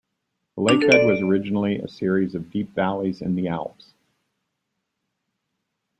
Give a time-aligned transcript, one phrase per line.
[0.55, 3.93] The lake bed was originally a series of deep valleys in the Alps.